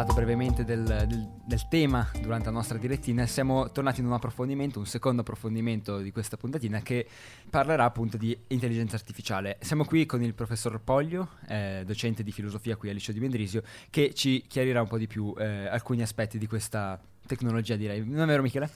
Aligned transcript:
parlato 0.00 0.14
brevemente 0.14 0.64
del, 0.64 0.82
del, 1.06 1.28
del, 1.44 1.68
tema 1.68 2.10
durante 2.22 2.46
la 2.46 2.52
nostra 2.52 2.78
direttina, 2.78 3.26
siamo 3.26 3.70
tornati 3.70 4.00
in 4.00 4.06
un 4.06 4.14
approfondimento, 4.14 4.78
un 4.78 4.86
secondo 4.86 5.20
approfondimento 5.20 5.98
di 5.98 6.10
questa 6.10 6.38
puntatina 6.38 6.80
che 6.80 7.06
parlerà 7.50 7.84
appunto 7.84 8.16
di 8.16 8.36
intelligenza 8.48 8.96
artificiale. 8.96 9.58
Siamo 9.60 9.84
qui 9.84 10.06
con 10.06 10.22
il 10.22 10.32
professor 10.32 10.80
Poglio, 10.80 11.32
eh, 11.48 11.82
docente 11.84 12.22
di 12.22 12.32
filosofia 12.32 12.76
qui 12.76 12.88
al 12.88 12.94
liceo 12.94 13.12
di 13.12 13.20
Mendrisio, 13.20 13.62
che 13.90 14.14
ci 14.14 14.44
chiarirà 14.48 14.80
un 14.80 14.88
po' 14.88 14.96
di 14.96 15.06
più 15.06 15.34
eh, 15.36 15.66
alcuni 15.66 16.00
aspetti 16.00 16.38
di 16.38 16.46
questa 16.46 16.98
tecnologia, 17.26 17.76
direi. 17.76 18.02
Non 18.02 18.22
è 18.22 18.26
vero 18.26 18.40
Michele? 18.40 18.70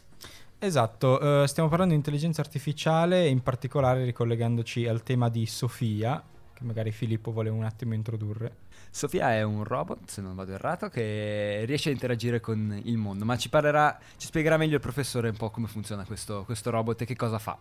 Esatto, 0.59 1.19
uh, 1.23 1.47
stiamo 1.47 1.71
parlando 1.71 1.95
di 1.95 1.99
intelligenza 2.01 2.43
artificiale, 2.43 3.29
in 3.29 3.43
particolare 3.43 4.05
ricollegandoci 4.05 4.87
al 4.87 5.03
tema 5.03 5.31
di 5.31 5.47
Sofia, 5.47 6.23
che 6.53 6.65
magari 6.65 6.91
Filippo 6.93 7.33
vuole 7.33 7.49
un 7.49 7.65
attimo 7.65 7.95
introdurre. 7.95 8.64
Sofia 8.95 9.33
è 9.33 9.43
un 9.43 9.65
robot, 9.65 10.09
se 10.09 10.21
non 10.21 10.37
vado 10.37 10.53
errato, 10.53 10.89
che 10.89 11.65
riesce 11.67 11.89
a 11.89 11.93
interagire 11.93 12.39
con 12.39 12.81
il 12.85 12.97
mondo, 12.97 13.25
ma 13.25 13.37
ci 13.37 13.49
parlerà, 13.49 13.99
ci 14.17 14.29
spiegherà 14.29 14.57
meglio 14.57 14.77
il 14.77 14.81
professore 14.81 15.31
un 15.31 15.37
po' 15.37 15.51
come 15.51 15.67
funziona 15.67 16.05
questo, 16.05 16.45
questo 16.45 16.71
robot 16.71 17.01
e 17.01 17.05
che 17.05 17.17
cosa 17.17 17.41
fa. 17.41 17.59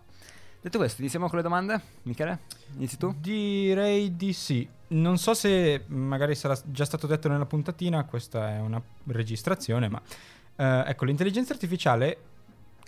Detto 0.62 0.78
questo, 0.78 1.02
iniziamo 1.02 1.28
con 1.30 1.38
le 1.38 1.44
domande. 1.44 1.82
Michele, 2.04 2.42
inizi 2.76 2.98
tu? 2.98 3.16
Direi 3.18 4.16
di 4.16 4.32
sì. 4.32 4.70
Non 4.90 5.18
so 5.18 5.34
se 5.34 5.86
magari 5.88 6.36
sarà 6.36 6.56
già 6.66 6.86
stato 6.86 7.08
detto 7.08 7.28
nella 7.30 7.48
puntatina, 7.48 8.04
questa 8.04 8.52
è 8.52 8.60
una 8.60 8.80
registrazione, 9.06 9.90
ma 9.90 10.00
eh, 10.56 10.84
ecco, 10.86 11.06
l'intelligenza 11.06 11.52
artificiale, 11.52 12.18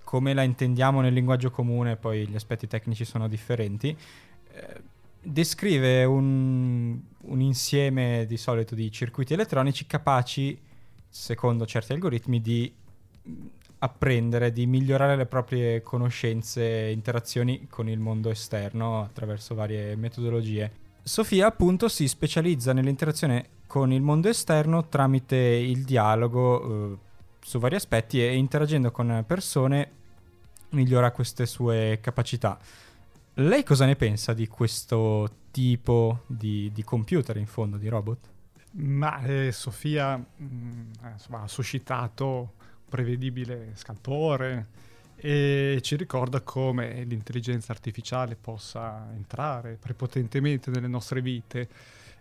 come 0.03 0.35
la 0.35 0.43
intendiamo 0.43 1.01
nel 1.01 1.13
linguaggio 1.13 1.49
comune, 1.49 1.95
poi 1.95 2.27
gli 2.27 2.35
aspetti 2.35 2.67
tecnici 2.67 3.05
sono 3.05 3.27
differenti, 3.27 3.97
eh, 4.51 4.93
descrive 5.25 6.03
un, 6.05 6.99
un, 7.21 7.41
insieme 7.41 8.25
di 8.27 8.37
solito 8.37 8.75
di 8.75 8.91
circuiti 8.91 9.33
elettronici 9.33 9.85
capaci, 9.85 10.57
secondo 11.09 11.65
certi 11.65 11.93
algoritmi, 11.93 12.41
di 12.41 12.73
apprendere, 13.79 14.51
di 14.51 14.65
migliorare 14.65 15.15
le 15.15 15.25
proprie 15.25 15.81
conoscenze 15.81 16.87
e 16.87 16.91
interazioni 16.91 17.67
con 17.69 17.89
il 17.89 17.99
mondo 17.99 18.29
esterno 18.29 19.01
attraverso 19.01 19.55
varie 19.55 19.95
metodologie. 19.95 20.83
Sofia 21.03 21.47
appunto 21.47 21.87
si 21.87 22.07
specializza 22.07 22.73
nell'interazione 22.73 23.49
con 23.67 23.91
il 23.91 24.01
mondo 24.01 24.29
esterno 24.29 24.87
tramite 24.87 25.35
il 25.35 25.83
dialogo 25.83 26.93
eh, 26.93 26.97
su 27.41 27.59
vari 27.59 27.75
aspetti 27.75 28.21
e 28.21 28.35
interagendo 28.35 28.91
con 28.91 29.23
persone 29.27 29.91
migliora 30.69 31.11
queste 31.11 31.45
sue 31.45 31.99
capacità. 32.01 32.57
Lei 33.37 33.63
cosa 33.63 33.85
ne 33.85 33.97
pensa 33.97 34.33
di 34.33 34.47
questo 34.47 35.29
tipo 35.51 36.23
di, 36.27 36.71
di 36.73 36.83
computer, 36.85 37.35
in 37.35 37.47
fondo, 37.47 37.75
di 37.75 37.89
robot? 37.89 38.29
Ma 38.77 39.21
eh, 39.23 39.51
Sofia 39.51 40.15
mh, 40.15 40.45
mm, 40.45 40.91
insomma, 41.11 41.41
ha 41.41 41.47
suscitato 41.47 42.53
prevedibile 42.87 43.71
scalpore 43.73 44.67
e 45.17 45.79
ci 45.81 45.97
ricorda 45.97 46.39
come 46.41 47.03
l'intelligenza 47.03 47.73
artificiale 47.73 48.37
possa 48.37 49.09
entrare 49.13 49.77
prepotentemente 49.81 50.71
nelle 50.71 50.87
nostre 50.87 51.21
vite. 51.21 51.67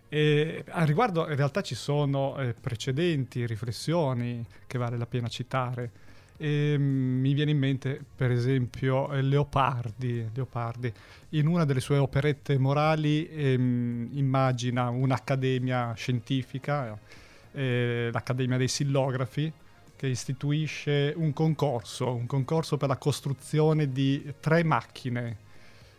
E 0.09 0.65
a 0.67 0.83
riguardo 0.83 1.29
in 1.29 1.35
realtà 1.37 1.61
ci 1.61 1.75
sono 1.75 2.37
eh, 2.37 2.53
precedenti 2.53 3.45
riflessioni 3.45 4.45
che 4.67 4.77
vale 4.77 4.97
la 4.97 5.05
pena 5.05 5.29
citare. 5.29 5.91
E, 6.37 6.75
mm, 6.77 7.19
mi 7.21 7.33
viene 7.33 7.51
in 7.51 7.57
mente, 7.57 8.03
per 8.15 8.31
esempio, 8.31 9.07
Leopardi. 9.11 10.29
Leopardi. 10.33 10.91
In 11.29 11.47
una 11.47 11.65
delle 11.65 11.79
sue 11.79 11.97
operette 11.97 12.57
morali 12.57 13.27
ehm, 13.27 14.09
immagina 14.13 14.89
un'accademia 14.89 15.93
scientifica, 15.95 16.97
eh, 17.51 18.09
l'Accademia 18.11 18.57
dei 18.57 18.67
Sillografi, 18.67 19.51
che 19.95 20.07
istituisce 20.07 21.13
un 21.15 21.31
concorso, 21.33 22.13
un 22.13 22.25
concorso 22.25 22.77
per 22.77 22.89
la 22.89 22.97
costruzione 22.97 23.91
di 23.91 24.33
tre 24.39 24.63
macchine. 24.63 25.37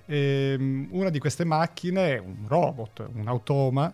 E, 0.06 0.56
ehm, 0.58 0.88
una 0.91 1.10
di 1.10 1.18
queste 1.18 1.44
macchine 1.44 2.14
è 2.14 2.18
un 2.18 2.44
robot, 2.47 3.08
un 3.14 3.26
automa, 3.26 3.92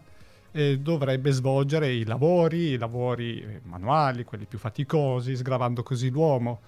eh, 0.52 0.78
dovrebbe 0.78 1.30
svolgere 1.32 1.92
i 1.92 2.04
lavori, 2.04 2.70
i 2.70 2.78
lavori 2.78 3.60
manuali, 3.64 4.24
quelli 4.24 4.44
più 4.44 4.58
faticosi, 4.58 5.34
sgravando 5.34 5.82
così 5.82 6.10
l'uomo. 6.10 6.60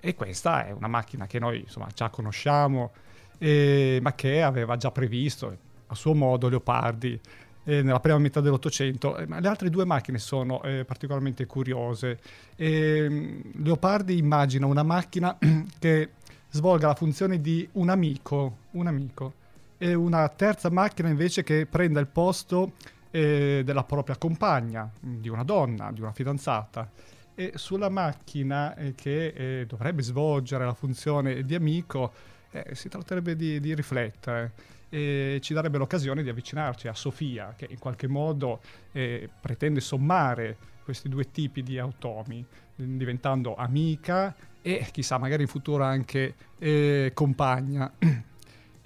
E 0.00 0.14
questa 0.14 0.66
è 0.66 0.72
una 0.72 0.88
macchina 0.88 1.26
che 1.26 1.38
noi 1.38 1.60
insomma, 1.60 1.88
già 1.94 2.08
conosciamo, 2.08 2.92
eh, 3.38 3.98
ma 4.02 4.14
che 4.14 4.42
aveva 4.42 4.76
già 4.76 4.90
previsto 4.90 5.56
a 5.86 5.94
suo 5.94 6.14
modo 6.14 6.48
Leopardi 6.48 7.18
eh, 7.64 7.82
nella 7.82 8.00
prima 8.00 8.18
metà 8.18 8.40
dell'Ottocento. 8.40 9.16
Eh, 9.16 9.26
le 9.26 9.48
altre 9.48 9.70
due 9.70 9.84
macchine 9.84 10.18
sono 10.18 10.62
eh, 10.62 10.84
particolarmente 10.84 11.46
curiose. 11.46 12.18
Ehm, 12.56 13.42
Leopardi 13.62 14.18
immagina 14.18 14.66
una 14.66 14.82
macchina 14.82 15.36
che 15.78 16.10
svolga 16.50 16.88
la 16.88 16.94
funzione 16.94 17.40
di 17.40 17.68
un 17.72 17.88
amico, 17.88 18.56
un 18.72 18.86
amico, 18.86 19.32
e 19.78 19.94
una 19.94 20.28
terza 20.28 20.70
macchina 20.70 21.08
invece 21.08 21.44
che 21.44 21.66
prenda 21.66 22.00
il 22.00 22.08
posto 22.08 22.72
eh, 23.10 23.62
della 23.64 23.84
propria 23.84 24.16
compagna, 24.16 24.90
di 25.00 25.28
una 25.28 25.44
donna, 25.44 25.90
di 25.92 26.00
una 26.00 26.12
fidanzata. 26.12 26.90
E 27.34 27.52
sulla 27.54 27.88
macchina 27.88 28.74
eh, 28.74 28.94
che 28.94 29.28
eh, 29.28 29.66
dovrebbe 29.66 30.02
svolgere 30.02 30.64
la 30.64 30.74
funzione 30.74 31.44
di 31.44 31.54
amico 31.54 32.12
eh, 32.50 32.74
si 32.74 32.88
tratterebbe 32.88 33.36
di, 33.36 33.60
di 33.60 33.74
riflettere 33.74 34.52
e 34.88 35.38
ci 35.42 35.52
darebbe 35.52 35.78
l'occasione 35.78 36.22
di 36.22 36.30
avvicinarci 36.30 36.88
a 36.88 36.94
Sofia, 36.94 37.54
che 37.56 37.66
in 37.68 37.78
qualche 37.78 38.08
modo 38.08 38.60
eh, 38.92 39.28
pretende 39.40 39.80
sommare 39.80 40.56
questi 40.82 41.08
due 41.10 41.30
tipi 41.30 41.62
di 41.62 41.78
automi, 41.78 42.44
diventando 42.74 43.54
amica 43.54 44.34
e 44.62 44.88
chissà, 44.90 45.18
magari 45.18 45.42
in 45.42 45.48
futuro 45.48 45.84
anche 45.84 46.34
eh, 46.58 47.10
compagna. 47.12 47.92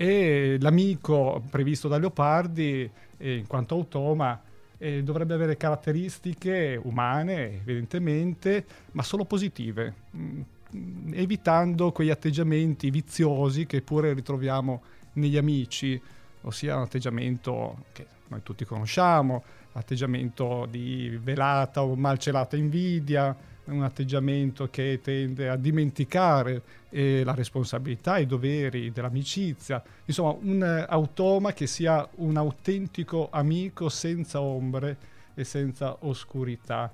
e 0.03 0.57
l'amico 0.59 1.41
previsto 1.49 1.87
da 1.87 1.97
Leopardi 1.97 2.91
eh, 3.19 3.37
in 3.37 3.47
quanto 3.47 3.77
automa 3.77 4.43
eh, 4.77 5.05
dovrebbe 5.05 5.35
avere 5.35 5.57
caratteristiche 5.57 6.77
umane, 6.83 7.61
evidentemente, 7.61 8.67
ma 8.93 9.05
solo 9.05 9.25
positive, 9.25 9.95
mh, 10.11 10.41
mm, 10.77 11.13
evitando 11.15 11.93
quegli 11.93 12.11
atteggiamenti 12.11 12.91
viziosi 12.91 13.65
che 13.65 13.81
pure 13.81 14.13
ritroviamo 14.13 14.83
negli 15.13 15.37
amici, 15.37 16.01
ossia 16.41 16.75
un 16.75 16.83
atteggiamento 16.83 17.85
che 17.93 18.05
noi 18.27 18.43
tutti 18.43 18.65
conosciamo, 18.65 19.45
l'atteggiamento 19.71 20.67
di 20.69 21.17
velata 21.23 21.85
o 21.85 21.95
malcelata 21.95 22.57
invidia, 22.57 23.37
un 23.65 23.83
atteggiamento 23.83 24.69
che 24.71 25.01
tende 25.03 25.49
a 25.49 25.57
dimenticare 25.57 26.63
eh, 26.91 27.23
la 27.25 27.35
responsabilità, 27.35 28.19
i 28.19 28.27
doveri 28.27 28.91
dell'amicizia, 28.91 29.83
insomma 30.05 30.37
un 30.41 30.63
eh, 30.63 30.85
automa 30.89 31.53
che 31.53 31.67
sia 31.67 32.07
un 32.17 32.37
autentico 32.37 33.29
amico 33.31 33.89
senza 33.89 34.41
ombre 34.41 34.97
e 35.35 35.45
senza 35.45 35.97
oscurità. 36.01 36.93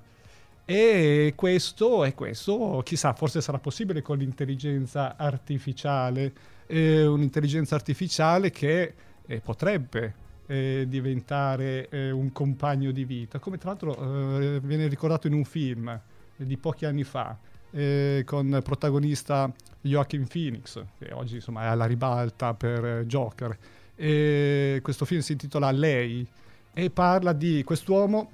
E 0.65 1.33
questo, 1.35 2.05
e 2.05 2.13
questo, 2.13 2.81
chissà, 2.85 3.13
forse 3.13 3.41
sarà 3.41 3.57
possibile 3.57 4.03
con 4.03 4.19
l'intelligenza 4.19 5.15
artificiale, 5.17 6.31
eh, 6.67 7.07
un'intelligenza 7.07 7.73
artificiale 7.73 8.51
che 8.51 8.93
eh, 9.25 9.39
potrebbe 9.39 10.13
eh, 10.45 10.85
diventare 10.87 11.89
eh, 11.89 12.11
un 12.11 12.31
compagno 12.31 12.91
di 12.91 13.03
vita, 13.03 13.39
come 13.39 13.57
tra 13.57 13.69
l'altro 13.69 13.95
eh, 14.39 14.59
viene 14.59 14.87
ricordato 14.87 15.25
in 15.25 15.33
un 15.33 15.43
film 15.43 15.99
di 16.45 16.57
pochi 16.57 16.85
anni 16.85 17.03
fa, 17.03 17.37
eh, 17.71 18.23
con 18.25 18.59
protagonista 18.63 19.51
Joaquin 19.81 20.27
Phoenix, 20.27 20.83
che 20.97 21.11
oggi 21.13 21.35
insomma, 21.35 21.63
è 21.63 21.67
alla 21.67 21.85
ribalta 21.85 22.53
per 22.53 22.85
eh, 22.85 23.05
Joker. 23.05 23.57
E 23.95 24.79
questo 24.81 25.05
film 25.05 25.21
si 25.21 25.33
intitola 25.33 25.71
Lei 25.71 26.25
e 26.73 26.89
parla 26.89 27.33
di 27.33 27.63
quest'uomo 27.63 28.31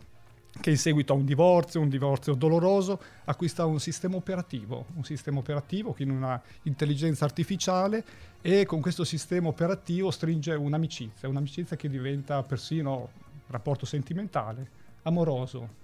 che 0.62 0.69
in 0.69 0.77
seguito 0.77 1.13
a 1.13 1.15
un 1.15 1.25
divorzio, 1.25 1.81
un 1.81 1.89
divorzio 1.89 2.33
doloroso, 2.33 3.00
acquista 3.25 3.65
un 3.65 3.79
sistema 3.79 4.15
operativo, 4.15 4.85
un 4.95 5.03
sistema 5.03 5.39
operativo, 5.39 5.91
quindi 5.91 6.15
una 6.15 6.41
intelligenza 6.63 7.25
artificiale 7.25 8.03
e 8.41 8.65
con 8.65 8.79
questo 8.79 9.03
sistema 9.03 9.50
operativo 9.50 10.12
stringe 10.12 10.53
un'amicizia, 10.53 11.27
un'amicizia 11.27 11.75
che 11.75 11.89
diventa 11.89 12.41
persino 12.44 13.09
rapporto 13.47 13.85
sentimentale, 13.85 14.69
amoroso, 15.03 15.83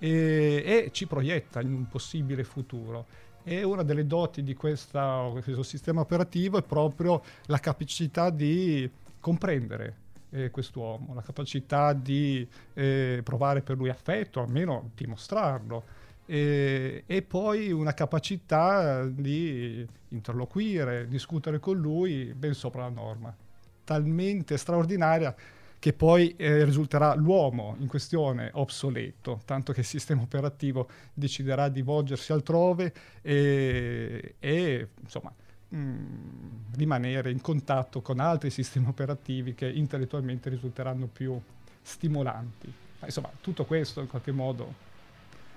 e, 0.00 0.62
e 0.66 0.88
ci 0.90 1.06
proietta 1.06 1.60
in 1.60 1.72
un 1.72 1.86
possibile 1.86 2.42
futuro. 2.42 3.06
E 3.44 3.62
una 3.62 3.82
delle 3.82 4.06
doti 4.06 4.42
di 4.42 4.54
questa, 4.54 5.28
questo 5.30 5.62
sistema 5.62 6.00
operativo 6.00 6.58
è 6.58 6.62
proprio 6.62 7.22
la 7.46 7.58
capacità 7.58 8.30
di 8.30 8.90
comprendere 9.20 9.96
eh, 10.30 10.50
quest'uomo, 10.50 11.14
la 11.14 11.22
capacità 11.22 11.92
di 11.92 12.46
eh, 12.74 13.20
provare 13.22 13.62
per 13.62 13.76
lui 13.76 13.88
affetto, 13.88 14.40
almeno 14.40 14.90
dimostrarlo, 14.94 15.84
e, 16.26 17.02
e, 17.06 17.22
poi 17.22 17.72
una 17.72 17.92
capacità 17.92 19.04
di 19.04 19.84
interloquire, 20.08 21.08
discutere 21.08 21.58
con 21.58 21.76
lui 21.76 22.32
ben 22.34 22.54
sopra 22.54 22.82
la 22.82 22.88
norma, 22.88 23.34
talmente 23.82 24.56
straordinaria 24.56 25.34
che 25.80 25.94
poi 25.94 26.36
eh, 26.36 26.62
risulterà 26.64 27.14
l'uomo 27.14 27.74
in 27.80 27.86
questione 27.86 28.50
obsoleto, 28.52 29.40
tanto 29.46 29.72
che 29.72 29.80
il 29.80 29.86
sistema 29.86 30.20
operativo 30.20 30.86
deciderà 31.14 31.70
di 31.70 31.80
volgersi 31.80 32.32
altrove 32.32 32.92
e, 33.22 34.34
e 34.38 34.88
insomma 35.00 35.32
mh, 35.68 35.76
mm, 35.76 36.48
rimanere 36.76 37.30
in 37.30 37.40
contatto 37.40 38.02
con 38.02 38.20
altri 38.20 38.50
sistemi 38.50 38.88
operativi 38.88 39.54
che 39.54 39.70
intellettualmente 39.70 40.50
risulteranno 40.50 41.06
più 41.06 41.40
stimolanti. 41.80 42.70
Ma, 42.98 43.06
insomma, 43.06 43.30
tutto 43.40 43.64
questo 43.64 44.02
in 44.02 44.06
qualche 44.06 44.32
modo 44.32 44.88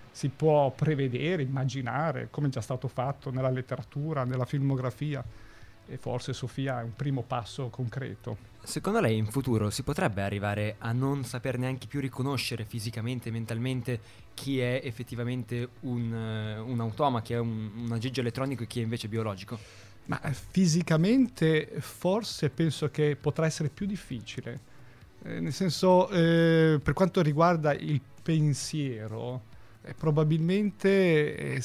si 0.10 0.30
può 0.30 0.72
prevedere, 0.72 1.42
immaginare, 1.42 2.30
come 2.32 2.48
è 2.48 2.50
già 2.50 2.62
stato 2.62 2.88
fatto 2.88 3.30
nella 3.30 3.50
letteratura, 3.50 4.24
nella 4.24 4.46
filmografia 4.46 5.22
e 5.88 5.98
forse 5.98 6.34
Sofia 6.34 6.80
è 6.80 6.84
un 6.84 6.96
primo 6.96 7.22
passo 7.22 7.70
concreto. 7.70 8.52
Secondo 8.64 9.02
lei 9.02 9.18
in 9.18 9.26
futuro 9.26 9.70
si 9.70 9.84
potrebbe 9.84 10.22
arrivare 10.22 10.76
a 10.80 10.94
non 10.94 11.26
saper 11.26 11.58
neanche 11.58 11.88
più 11.88 12.00
riconoscere 12.00 12.64
fisicamente 12.64 13.30
e 13.30 13.32
mentalmente 13.32 14.00
chi 14.34 14.60
è 14.60 14.82
effettivamente 14.84 15.68
un, 15.82 16.12
uh, 16.12 16.70
un 16.70 16.80
automa, 16.80 17.22
chi 17.22 17.34
è 17.34 17.40
un, 17.40 17.72
un 17.76 17.92
aggeggio 17.92 18.22
elettronico 18.22 18.64
e 18.64 18.68
chi 18.68 18.80
è 18.80 18.84
invece 18.84 19.08
biologico? 19.10 19.60
Ma 20.06 20.22
eh, 20.22 20.34
fisicamente 20.34 21.76
forse 21.80 22.50
penso 22.50 22.90
che 22.90 23.18
potrà 23.20 23.46
essere 23.46 23.70
più 23.70 23.86
difficile. 23.86 24.72
Eh, 25.24 25.40
nel 25.40 25.54
senso, 25.54 26.10
eh, 26.10 26.80
per 26.82 26.94
quanto 26.94 27.22
riguarda 27.22 27.74
il 27.74 28.02
pensiero, 28.22 29.42
eh, 29.82 29.94
probabilmente 29.94 31.56
eh, 31.56 31.62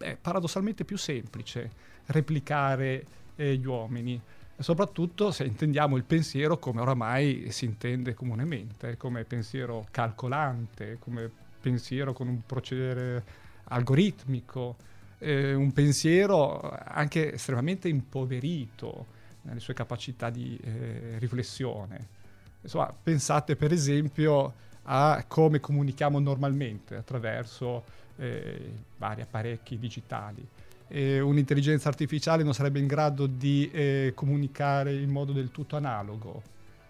sarà 0.00 0.16
paradossalmente 0.20 0.84
più 0.84 0.96
semplice 0.96 1.70
replicare 2.06 3.04
gli 3.36 3.64
uomini 3.64 4.20
soprattutto 4.60 5.30
se 5.30 5.44
intendiamo 5.44 5.96
il 5.96 6.04
pensiero 6.04 6.58
come 6.58 6.82
oramai 6.82 7.46
si 7.50 7.64
intende 7.64 8.14
comunemente, 8.14 8.96
come 8.96 9.24
pensiero 9.24 9.86
calcolante, 9.90 10.98
come 10.98 11.30
pensiero 11.60 12.12
con 12.12 12.28
un 12.28 12.44
procedere 12.44 13.24
algoritmico, 13.64 14.76
eh, 15.18 15.54
un 15.54 15.72
pensiero 15.72 16.60
anche 16.84 17.34
estremamente 17.34 17.88
impoverito 17.88 19.18
nelle 19.42 19.60
sue 19.60 19.74
capacità 19.74 20.28
di 20.28 20.58
eh, 20.62 21.16
riflessione. 21.18 22.18
Insomma, 22.60 22.94
pensate 23.02 23.56
per 23.56 23.72
esempio 23.72 24.68
a 24.84 25.24
come 25.26 25.60
comunichiamo 25.60 26.18
normalmente 26.18 26.96
attraverso 26.96 27.84
eh, 28.20 28.72
vari 28.98 29.22
apparecchi 29.22 29.78
digitali. 29.78 30.46
E 30.86 31.20
un'intelligenza 31.20 31.88
artificiale 31.88 32.42
non 32.42 32.54
sarebbe 32.54 32.78
in 32.78 32.86
grado 32.86 33.26
di 33.26 33.70
eh, 33.72 34.12
comunicare 34.14 34.94
in 34.94 35.10
modo 35.10 35.32
del 35.32 35.50
tutto 35.50 35.76
analogo, 35.76 36.42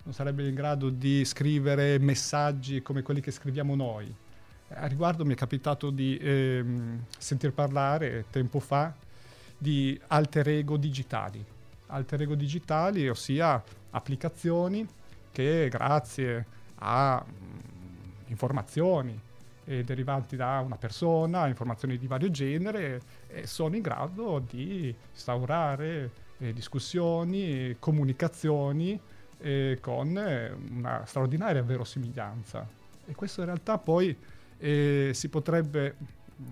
non 0.02 0.14
sarebbe 0.14 0.46
in 0.46 0.54
grado 0.54 0.88
di 0.88 1.24
scrivere 1.24 1.98
messaggi 1.98 2.82
come 2.82 3.02
quelli 3.02 3.20
che 3.20 3.30
scriviamo 3.30 3.74
noi 3.74 4.14
a 4.74 4.86
riguardo 4.86 5.24
mi 5.24 5.32
è 5.32 5.36
capitato 5.36 5.90
di 5.90 6.16
ehm, 6.16 7.04
sentir 7.18 7.52
parlare 7.52 8.26
tempo 8.30 8.60
fa 8.60 8.94
di 9.58 9.98
alter 10.08 10.48
ego 10.48 10.76
digitali. 10.76 11.44
Alter 11.86 12.22
ego 12.22 12.34
digitali, 12.36 13.08
ossia 13.08 13.62
applicazioni 13.90 14.86
che 15.32 15.68
grazie 15.68 16.46
a 16.76 17.24
mm, 17.24 18.28
informazioni 18.28 19.20
eh, 19.64 19.84
derivanti 19.84 20.36
da 20.36 20.60
una 20.64 20.76
persona, 20.76 21.46
informazioni 21.46 21.98
di 21.98 22.06
vario 22.06 22.30
genere, 22.30 23.00
eh, 23.28 23.46
sono 23.46 23.76
in 23.76 23.82
grado 23.82 24.42
di 24.48 24.94
instaurare 25.12 26.10
eh, 26.38 26.52
discussioni, 26.52 27.76
comunicazioni 27.78 28.98
eh, 29.38 29.78
con 29.80 30.16
eh, 30.16 30.52
una 30.70 31.04
straordinaria 31.06 31.62
verosimiglianza. 31.62 32.66
E 33.06 33.14
questo 33.14 33.40
in 33.40 33.46
realtà 33.46 33.78
poi 33.78 34.16
si 34.60 35.28
potrebbe 35.30 35.96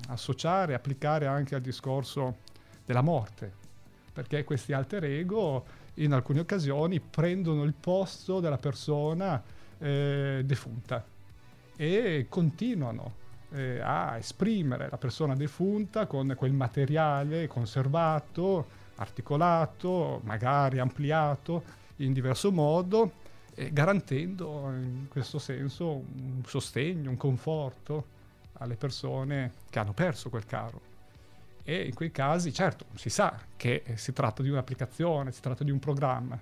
associare, 0.09 0.73
applicare 0.73 1.27
anche 1.27 1.55
al 1.55 1.61
discorso 1.61 2.39
della 2.87 3.03
morte, 3.03 3.53
perché 4.15 4.45
questi 4.45 4.73
alter 4.73 5.05
ego 5.05 5.67
in 5.97 6.15
alcune 6.15 6.41
occasioni 6.41 7.01
prendono 7.01 7.65
il 7.65 7.75
posto 7.79 8.41
della 8.41 8.57
persona 8.57 9.43
eh, 9.79 10.41
defunta 10.43 11.05
e 11.81 12.27
continuano 12.29 13.15
eh, 13.51 13.79
a 13.79 14.19
esprimere 14.19 14.89
la 14.91 14.99
persona 14.99 15.37
defunta 15.37 16.07
con 16.07 16.35
quel 16.37 16.53
materiale 16.53 17.47
conservato, 17.47 18.67
articolato, 18.97 20.21
magari 20.25 20.81
ampliato 20.81 21.63
in 21.99 22.13
diverso 22.13 22.51
modo 22.51 23.13
eh, 23.55 23.73
garantendo 23.73 24.73
in 24.73 25.07
questo 25.09 25.39
senso 25.39 25.87
un 25.87 26.43
sostegno, 26.45 27.11
un 27.11 27.17
conforto 27.17 28.17
alle 28.55 28.75
persone 28.75 29.53
che 29.71 29.79
hanno 29.79 29.93
perso 29.93 30.31
quel 30.31 30.47
caro. 30.47 30.81
E 31.63 31.83
in 31.83 31.95
quei 31.95 32.11
casi, 32.11 32.53
certo, 32.53 32.87
si 32.95 33.09
sa 33.09 33.39
che 33.57 33.85
si 33.95 34.13
tratta 34.13 34.43
di 34.43 34.49
un'applicazione, 34.49 35.31
si 35.31 35.41
tratta 35.41 35.63
di 35.63 35.71
un 35.71 35.79
programma, 35.79 36.41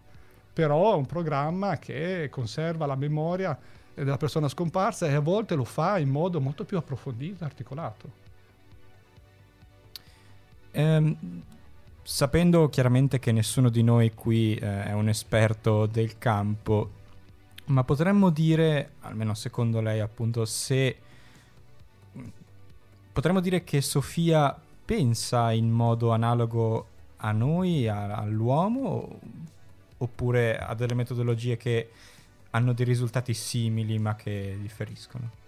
però 0.51 0.95
è 0.95 0.97
un 0.97 1.05
programma 1.05 1.77
che 1.79 2.29
conserva 2.31 2.87
la 2.87 2.97
memoria 2.97 3.59
della 4.05 4.17
persona 4.17 4.49
scomparsa 4.49 5.07
e 5.07 5.15
a 5.15 5.21
volte 5.21 5.55
lo 5.55 5.65
fa 5.65 5.99
in 5.99 6.11
modo 6.11 6.41
molto 6.41 6.65
più 6.65 6.77
approfondito 6.77 7.43
e 7.43 7.47
articolato. 7.47 8.25
Um, 10.73 11.43
sapendo 12.03 12.69
chiaramente 12.69 13.19
che 13.19 13.33
nessuno 13.33 13.71
di 13.71 13.83
noi 13.83 14.13
qui 14.15 14.55
eh, 14.55 14.85
è 14.85 14.93
un 14.93 15.09
esperto 15.09 15.87
del 15.87 16.19
campo, 16.19 16.91
ma 17.67 17.83
potremmo 17.83 18.31
dire, 18.31 18.93
almeno 19.01 19.35
secondo 19.35 19.81
lei 19.81 20.01
appunto, 20.01 20.45
se 20.45 20.97
potremmo 23.13 23.41
dire 23.41 23.65
che 23.65 23.81
Sofia 23.81 24.57
pensa 24.85 25.51
in 25.53 25.71
modo 25.71 26.11
analogo 26.13 26.87
a 27.17 27.33
noi, 27.33 27.89
a, 27.89 28.15
all'uomo, 28.15 29.19
oppure 29.99 30.59
ha 30.59 30.75
delle 30.75 30.95
metodologie 30.95 31.57
che 31.57 31.91
hanno 32.57 32.73
dei 32.73 32.87
risultati 32.87 33.35
simili 33.35 33.99
ma 33.99 34.17
che 34.17 34.57
differiscono? 34.59 35.45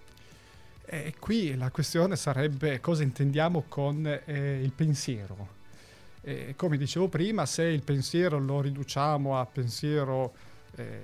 E 0.85 1.15
qui 1.19 1.55
la 1.55 1.71
questione 1.71 2.15
sarebbe 2.15 2.79
cosa 2.79 3.03
intendiamo 3.03 3.65
con 3.67 4.05
eh, 4.05 4.61
il 4.61 4.71
pensiero. 4.71 5.57
E 6.21 6.53
come 6.55 6.77
dicevo 6.77 7.07
prima, 7.07 7.45
se 7.45 7.63
il 7.63 7.83
pensiero 7.83 8.39
lo 8.39 8.61
riduciamo 8.61 9.39
a 9.39 9.45
pensiero 9.45 10.33
eh, 10.75 11.01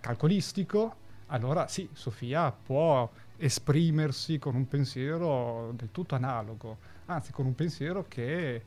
calcolistico, 0.00 1.04
allora 1.26 1.66
sì, 1.68 1.88
Sofia 1.92 2.50
può 2.50 3.10
esprimersi 3.36 4.38
con 4.38 4.54
un 4.54 4.66
pensiero 4.68 5.72
del 5.74 5.90
tutto 5.90 6.14
analogo, 6.14 6.78
anzi 7.06 7.32
con 7.32 7.44
un 7.44 7.54
pensiero 7.54 8.06
che 8.08 8.62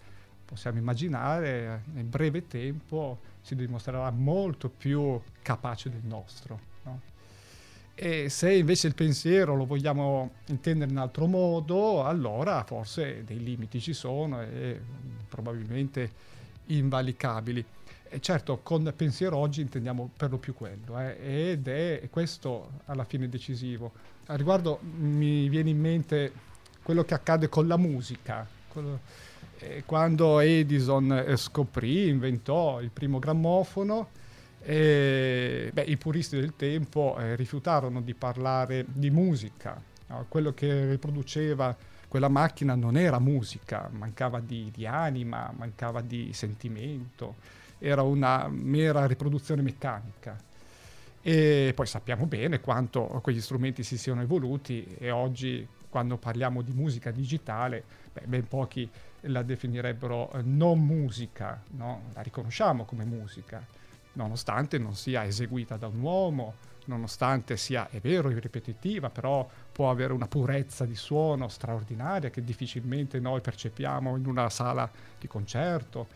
possiamo 0.46 0.78
immaginare 0.78 1.84
nel 1.94 2.06
breve 2.06 2.48
tempo 2.48 3.20
si 3.50 3.56
dimostrerà 3.56 4.12
molto 4.12 4.70
più 4.70 5.20
capace 5.41 5.89
del 5.89 6.03
nostro. 6.03 6.60
No? 6.84 7.01
E 7.96 8.29
se 8.29 8.53
invece 8.53 8.88
il 8.88 8.94
pensiero 8.94 9.56
lo 9.56 9.65
vogliamo 9.65 10.32
intendere 10.48 10.91
in 10.91 10.98
altro 10.98 11.25
modo, 11.25 12.03
allora 12.06 12.63
forse 12.63 13.24
dei 13.24 13.41
limiti 13.41 13.82
ci 13.82 13.94
sono 13.94 14.41
e 14.41 14.79
probabilmente 15.27 16.12
invalicabili. 16.68 17.65
E 18.12 18.20
certo, 18.20 18.60
con 18.62 18.91
pensiero 18.96 19.38
oggi 19.38 19.62
intendiamo 19.62 20.12
per 20.15 20.29
lo 20.29 20.38
più 20.38 20.53
quello, 20.53 21.00
eh, 21.00 21.51
ed 21.51 21.68
è 21.68 22.08
questo 22.12 22.82
alla 22.86 23.03
fine 23.03 23.29
decisivo. 23.29 23.94
A 24.27 24.36
riguardo 24.36 24.79
mi 24.82 25.50
viene 25.50 25.72
in 25.72 25.79
mente 25.79 26.32
quello 26.84 27.03
che 27.03 27.15
accade 27.15 27.50
con 27.50 27.68
la 27.68 27.77
musica. 27.77 28.48
Quello, 28.68 28.94
eh, 28.94 29.29
quando 29.86 30.39
Edison 30.39 31.12
eh, 31.12 31.38
scoprì, 31.38 32.08
inventò 32.08 32.82
il 32.82 32.89
primo 32.92 33.20
grammofono, 33.20 34.10
e, 34.62 35.70
beh, 35.74 35.84
i 35.84 35.98
puristi 35.98 36.39
del 36.39 36.56
tempo 36.56 37.16
eh, 37.18 37.36
rifiutarono 37.36 38.01
di 38.01 38.13
parlare 38.13 38.86
di 38.88 39.10
musica. 39.10 39.82
No? 40.08 40.25
Quello 40.28 40.54
che 40.54 40.89
riproduceva 40.89 41.75
quella 42.08 42.28
macchina 42.28 42.75
non 42.75 42.98
era 42.98 43.20
musica, 43.20 43.89
mancava 43.92 44.39
di, 44.39 44.72
di 44.74 44.86
anima, 44.86 45.54
mancava 45.56 46.01
di 46.01 46.32
sentimento 46.34 47.36
era 47.80 48.01
una 48.01 48.48
mera 48.50 49.08
riproduzione 49.08 49.62
meccanica. 49.62 50.38
E 51.22 51.72
poi 51.75 51.86
sappiamo 51.86 52.25
bene 52.25 52.60
quanto 52.60 53.04
quegli 53.22 53.42
strumenti 53.42 53.84
si 53.84 53.98
siano 53.98 54.22
evoluti 54.22 54.86
e 54.98 55.12
oggi 55.12 55.68
quando 55.89 56.18
parliamo 56.18 56.62
di 56.62 56.72
musica 56.72 57.12
digitale, 57.12 57.84
beh, 58.13 58.22
ben 58.25 58.48
pochi 58.48 58.89
la 59.22 59.44
definirebbero 59.44 60.32
eh, 60.32 60.42
non 60.42 60.80
musica, 60.80 61.62
no? 61.72 62.04
la 62.14 62.22
riconosciamo 62.22 62.86
come 62.86 63.06
musica, 63.06 63.66
nonostante 64.14 64.78
non 64.78 64.96
sia 64.96 65.26
eseguita 65.26 65.78
da 65.78 65.88
un 65.88 66.00
uomo, 66.02 66.56
nonostante 66.86 67.56
sia, 67.56 67.90
è 67.90 68.00
vero, 68.00 68.30
ripetitiva, 68.30 69.10
però 69.10 69.48
può 69.72 69.90
avere 69.92 70.14
una 70.14 70.28
purezza 70.28 70.86
di 70.86 70.96
suono 70.96 71.48
straordinaria 71.48 72.30
che 72.30 72.44
difficilmente 72.44 73.20
noi 73.20 73.42
percepiamo 73.42 74.18
in 74.18 74.26
una 74.26 74.50
sala 74.50 74.90
di 75.20 75.28
concerto 75.28 76.08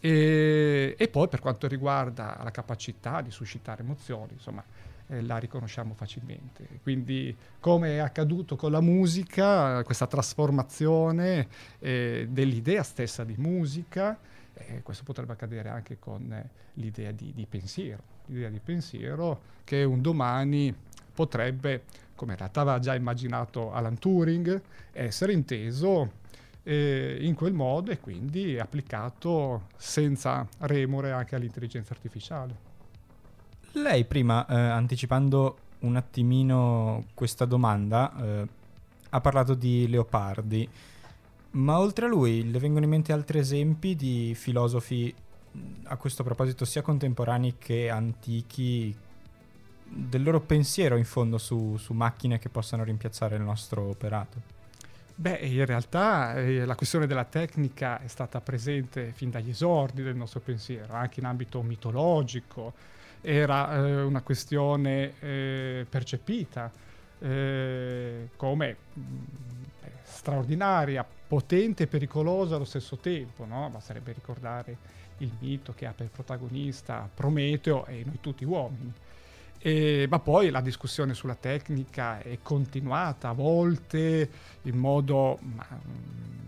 E, 0.00 0.94
e, 0.96 1.08
poi 1.08 1.26
per 1.26 1.40
quanto 1.40 1.66
riguarda 1.66 2.38
la 2.44 2.52
capacità 2.52 3.20
di 3.20 3.32
suscitare 3.32 3.82
emozioni, 3.82 4.34
insomma, 4.34 4.62
eh, 5.08 5.22
la 5.22 5.38
riconosciamo 5.38 5.94
facilmente. 5.94 6.80
Quindi, 6.82 7.36
come 7.60 7.96
è 7.96 7.98
accaduto 7.98 8.56
con 8.56 8.70
la 8.70 8.80
musica, 8.80 9.82
questa 9.82 10.06
trasformazione 10.06 11.48
eh, 11.78 12.26
dell'idea 12.30 12.82
stessa 12.82 13.24
di 13.24 13.34
musica, 13.36 14.18
eh, 14.54 14.82
questo 14.82 15.04
potrebbe 15.04 15.32
accadere 15.32 15.68
anche 15.68 15.98
con 15.98 16.32
eh, 16.32 16.50
l'idea 16.74 17.12
di, 17.12 17.32
di, 17.34 17.46
pensiero, 17.46 18.02
l'idea 18.26 18.50
di 18.50 18.60
pensiero 18.60 19.40
che 19.64 19.82
un 19.84 20.00
domani 20.00 20.74
potrebbe, 21.14 21.84
come 22.14 22.32
in 22.32 22.38
realtà 22.38 22.60
aveva 22.60 22.78
già 22.78 22.94
immaginato 22.94 23.72
Alan 23.72 23.98
Turing, 23.98 24.60
essere 24.92 25.32
inteso 25.32 26.12
eh, 26.62 27.18
in 27.20 27.34
quel 27.34 27.52
modo 27.52 27.90
e 27.90 27.98
quindi 27.98 28.58
applicato 28.58 29.68
senza 29.76 30.46
remore 30.60 31.12
anche 31.12 31.34
all'intelligenza 31.34 31.94
artificiale. 31.94 32.67
Lei 33.72 34.04
prima, 34.04 34.46
eh, 34.46 34.54
anticipando 34.54 35.58
un 35.80 35.96
attimino 35.96 37.06
questa 37.14 37.44
domanda, 37.44 38.12
eh, 38.20 38.48
ha 39.10 39.20
parlato 39.20 39.54
di 39.54 39.86
Leopardi, 39.88 40.68
ma 41.50 41.78
oltre 41.78 42.06
a 42.06 42.08
lui 42.08 42.50
le 42.50 42.58
vengono 42.58 42.84
in 42.84 42.90
mente 42.90 43.12
altri 43.12 43.38
esempi 43.38 43.94
di 43.94 44.34
filosofi 44.34 45.14
a 45.84 45.96
questo 45.96 46.22
proposito 46.22 46.64
sia 46.64 46.82
contemporanei 46.82 47.54
che 47.58 47.88
antichi 47.88 48.94
del 49.84 50.22
loro 50.22 50.40
pensiero 50.40 50.96
in 50.96 51.04
fondo 51.04 51.38
su, 51.38 51.76
su 51.78 51.94
macchine 51.94 52.38
che 52.38 52.50
possano 52.50 52.84
rimpiazzare 52.84 53.36
il 53.36 53.42
nostro 53.42 53.82
operato? 53.88 54.57
Beh, 55.20 55.38
in 55.38 55.66
realtà 55.66 56.36
eh, 56.36 56.64
la 56.64 56.76
questione 56.76 57.08
della 57.08 57.24
tecnica 57.24 58.00
è 58.00 58.06
stata 58.06 58.40
presente 58.40 59.10
fin 59.10 59.30
dagli 59.30 59.48
esordi 59.50 60.04
del 60.04 60.14
nostro 60.14 60.38
pensiero, 60.38 60.92
anche 60.92 61.18
in 61.18 61.26
ambito 61.26 61.60
mitologico, 61.60 62.72
era 63.20 63.74
eh, 63.74 64.02
una 64.02 64.22
questione 64.22 65.14
eh, 65.18 65.86
percepita 65.90 66.70
eh, 67.18 68.28
come 68.36 68.76
mh, 68.92 69.00
mm, 69.00 69.24
straordinaria, 70.04 71.04
potente 71.26 71.82
e 71.82 71.86
pericolosa 71.88 72.54
allo 72.54 72.64
stesso 72.64 72.96
tempo. 72.98 73.44
No? 73.44 73.68
Basterebbe 73.70 74.12
ricordare 74.12 74.76
il 75.18 75.32
mito 75.40 75.74
che 75.74 75.86
ha 75.86 75.92
per 75.92 76.10
protagonista 76.10 77.10
Prometeo 77.12 77.86
e 77.86 78.04
noi 78.06 78.18
tutti 78.20 78.44
uomini. 78.44 78.92
E, 79.58 80.06
ma 80.08 80.18
poi 80.20 80.50
la 80.50 80.60
discussione 80.60 81.14
sulla 81.14 81.34
tecnica 81.34 82.20
è 82.20 82.38
continuata 82.42 83.30
a 83.30 83.32
volte 83.32 84.30
in 84.62 84.76
modo 84.76 85.38
ma, 85.40 85.66
mm, 85.70 86.38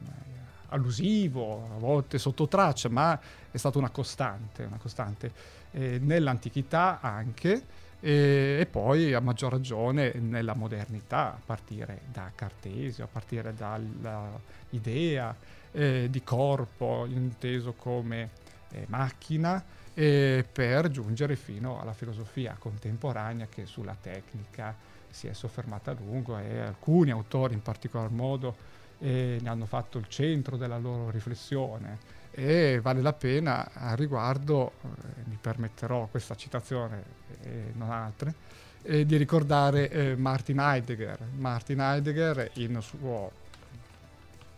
allusivo, 0.68 1.70
a 1.74 1.78
volte 1.78 2.18
sotto 2.18 2.48
traccia, 2.48 2.88
ma 2.88 3.18
è 3.50 3.56
stata 3.56 3.78
una 3.78 3.90
costante, 3.90 4.64
una 4.64 4.78
costante. 4.78 5.58
Eh, 5.72 5.98
nell'antichità 6.00 7.00
anche 7.00 7.88
e, 8.00 8.58
e, 8.60 8.66
poi 8.66 9.12
a 9.12 9.20
maggior 9.20 9.52
ragione 9.52 10.12
nella 10.14 10.54
modernità, 10.54 11.34
a 11.34 11.40
partire 11.44 12.02
da 12.10 12.32
Cartesio, 12.34 13.04
a 13.04 13.08
partire 13.10 13.54
dall'idea 13.54 15.36
eh, 15.72 16.08
di 16.10 16.22
corpo 16.22 17.06
inteso 17.06 17.74
come 17.74 18.30
eh, 18.72 18.84
macchina, 18.88 19.62
per 19.92 20.88
giungere 20.88 21.36
fino 21.36 21.78
alla 21.78 21.92
filosofia 21.92 22.56
contemporanea 22.58 23.48
che 23.50 23.66
sulla 23.66 23.94
tecnica 24.00 24.74
si 25.10 25.26
è 25.26 25.34
soffermata 25.34 25.90
a 25.90 25.94
lungo 25.94 26.38
e 26.38 26.60
alcuni 26.60 27.10
autori 27.10 27.52
in 27.52 27.60
particolar 27.60 28.08
modo 28.08 28.56
eh, 29.00 29.38
ne 29.40 29.48
hanno 29.48 29.66
fatto 29.66 29.98
il 29.98 30.08
centro 30.08 30.56
della 30.56 30.78
loro 30.78 31.10
riflessione 31.10 32.18
e 32.30 32.78
vale 32.80 33.00
la 33.02 33.12
pena 33.12 33.70
a 33.72 33.94
riguardo, 33.94 34.72
eh, 34.82 34.88
mi 35.24 35.38
permetterò 35.40 36.06
questa 36.06 36.36
citazione 36.36 37.02
e 37.42 37.72
non 37.74 37.90
altre, 37.90 38.34
eh, 38.82 39.04
di 39.04 39.16
ricordare 39.16 39.90
eh, 39.90 40.16
Martin 40.16 40.60
Heidegger. 40.60 41.18
Martin 41.36 41.80
Heidegger 41.80 42.50
in 42.54 42.80
suo 42.80 43.32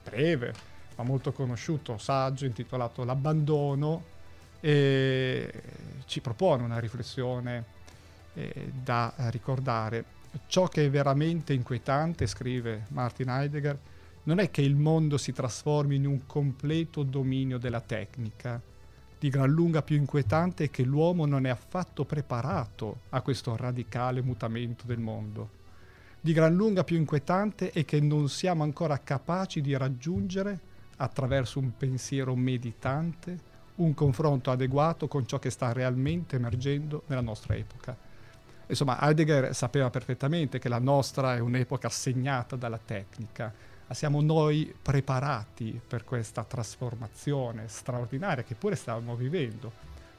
breve 0.05 0.71
ma 0.97 1.05
molto 1.05 1.33
conosciuto 1.33 1.99
saggio 1.99 2.45
intitolato 2.45 3.05
L'abbandono 3.05 4.05
ci 4.61 6.21
propone 6.21 6.63
una 6.63 6.79
riflessione 6.79 7.65
eh, 8.35 8.71
da 8.73 9.13
ricordare. 9.31 10.05
Ciò 10.47 10.69
che 10.69 10.87
è 10.87 10.91
veramente 10.91 11.53
inquietante, 11.53 12.27
scrive 12.27 12.87
Martin 12.89 13.29
Heidegger, 13.29 13.79
non 14.25 14.39
è 14.39 14.51
che 14.51 14.63
il 14.63 14.77
mondo 14.77 15.19
si 15.19 15.33
trasformi 15.33 15.97
in 15.97 16.07
un 16.07 16.27
completo 16.27 17.03
dominio 17.03 17.59
della 17.59 17.81
tecnica. 17.81 18.61
Di 19.19 19.29
gran 19.29 19.51
lunga 19.51 19.83
più 19.83 19.97
inquietante 19.97 20.65
è 20.65 20.71
che 20.71 20.85
l'uomo 20.85 21.27
non 21.27 21.47
è 21.47 21.49
affatto 21.49 22.05
preparato 22.05 23.01
a 23.11 23.21
questo 23.21 23.57
radicale 23.57 24.23
mutamento 24.23 24.85
del 24.87 24.99
mondo. 24.99 25.61
Di 26.21 26.33
gran 26.33 26.55
lunga 26.55 26.85
più 26.85 26.97
inquietante 26.97 27.71
è 27.73 27.85
che 27.85 28.01
non 28.01 28.29
siamo 28.29 28.63
ancora 28.63 28.99
capaci 28.99 29.61
di 29.61 29.77
raggiungere, 29.77 30.71
attraverso 31.03 31.59
un 31.59 31.77
pensiero 31.77 32.35
meditante, 32.35 33.51
un 33.77 33.95
confronto 33.95 34.51
adeguato 34.51 35.09
con 35.09 35.27
ciò 35.27 35.39
che 35.39 35.51
sta 35.51 35.73
realmente 35.73 36.37
emergendo 36.37 37.03
nella 37.07 37.21
nostra 37.21 37.55
epoca. 37.55 37.97
Insomma, 38.67 38.99
Heidegger 39.01 39.55
sapeva 39.55 39.91
perfettamente 39.91 40.59
che 40.59 40.69
la 40.69 40.79
nostra 40.79 41.35
è 41.35 41.41
un'epoca 41.41 41.89
segnata 41.89 42.57
dalla 42.57 42.79
tecnica, 42.79 43.53
siamo 43.91 44.23
noi 44.23 44.75
preparati 44.81 45.79
per 45.87 46.05
questa 46.05 46.45
trasformazione 46.45 47.69
straordinaria 47.69 48.43
che 48.43 48.55
pure 48.55 48.75
stavamo 48.75 49.15
vivendo, 49.15 49.71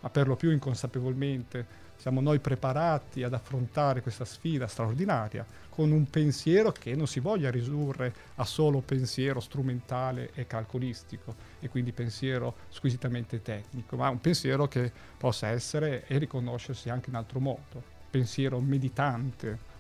ma 0.04 0.10
per 0.10 0.28
lo 0.28 0.36
più 0.36 0.52
inconsapevolmente 0.52 1.82
siamo 1.96 2.20
noi 2.20 2.40
preparati 2.40 3.24
ad 3.24 3.34
affrontare 3.34 4.02
questa 4.02 4.26
sfida 4.26 4.68
straordinaria 4.68 5.46
con 5.70 5.92
un 5.92 6.10
pensiero 6.10 6.74
che 6.74 6.96
non 6.96 7.08
si 7.08 7.22
voglia 7.22 7.50
ridurre 7.50 8.14
a 8.36 8.44
solo 8.44 8.82
pensiero 8.82 9.40
strumentale 9.40 10.32
e 10.34 10.46
calcolistico 10.46 11.34
e 11.62 11.70
quindi 11.70 11.94
pensiero 11.94 12.56
squisitamente 12.70 13.42
tecnico, 13.42 13.96
ma 13.96 14.10
un 14.10 14.20
pensiero 14.20 14.68
che 14.68 14.92
possa 15.18 15.48
essere 15.48 16.06
e 16.08 16.18
riconoscersi 16.18 16.90
anche 16.90 17.10
in 17.10 17.16
altro 17.16 17.40
modo, 17.40 17.82
pensiero 18.10 18.60
meditante, 18.60 19.72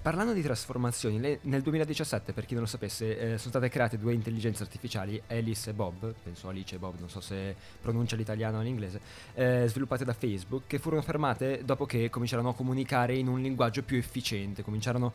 parlando 0.00 0.32
di 0.32 0.42
trasformazioni, 0.42 1.18
nel 1.42 1.62
2017, 1.62 2.32
per 2.32 2.46
chi 2.46 2.54
non 2.54 2.62
lo 2.62 2.68
sapesse, 2.68 3.18
eh, 3.18 3.38
sono 3.38 3.50
state 3.50 3.68
create 3.68 3.98
due 3.98 4.12
intelligenze 4.12 4.62
artificiali, 4.62 5.20
Alice 5.28 5.70
e 5.70 5.72
Bob, 5.72 6.14
penso 6.22 6.48
Alice 6.48 6.74
e 6.74 6.78
Bob, 6.78 6.98
non 6.98 7.08
so 7.08 7.20
se 7.20 7.54
pronuncia 7.80 8.16
l'italiano 8.16 8.58
o 8.58 8.62
l'inglese, 8.62 9.00
eh, 9.34 9.64
sviluppate 9.66 10.04
da 10.04 10.12
Facebook, 10.12 10.64
che 10.66 10.78
furono 10.78 11.02
fermate 11.02 11.62
dopo 11.64 11.86
che 11.86 12.10
cominciarono 12.10 12.50
a 12.50 12.54
comunicare 12.54 13.14
in 13.16 13.28
un 13.28 13.40
linguaggio 13.40 13.82
più 13.82 13.96
efficiente, 13.96 14.62
cominciarono 14.62 15.12